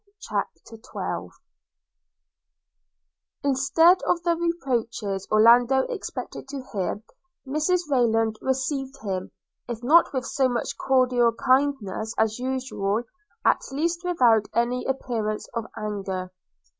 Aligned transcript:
CHAPTER 0.21 0.77
XII 0.77 1.29
INSTEAD 3.43 4.01
of 4.01 4.23
the 4.23 4.35
reproaches 4.35 5.27
Orlando 5.31 5.81
expected 5.89 6.47
to 6.47 6.63
hear, 6.73 7.03
Mrs 7.45 7.81
Rayland 7.87 8.39
received 8.41 8.97
him, 9.03 9.29
if 9.67 9.83
not 9.83 10.11
with 10.11 10.25
so 10.25 10.49
much 10.49 10.75
cordial 10.75 11.33
kindness 11.33 12.15
as 12.17 12.39
usual, 12.39 13.03
at 13.45 13.61
least 13.71 14.03
without 14.03 14.47
any 14.55 14.85
appearance 14.85 15.47
of 15.53 15.67
anger. 15.77 16.31